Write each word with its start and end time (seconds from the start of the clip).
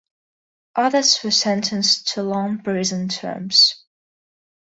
Others 0.77 1.23
were 1.23 1.29
sentenced 1.29 2.13
to 2.15 2.23
long 2.23 2.63
prison 2.63 3.07
terms. 3.07 3.85